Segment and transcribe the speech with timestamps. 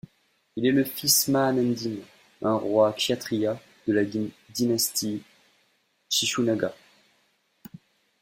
[0.55, 1.97] Il est le fils de Mahanandin,
[2.41, 4.01] un roi Kshatriya de la
[4.49, 5.21] dynastie
[6.09, 6.73] Shishunaga.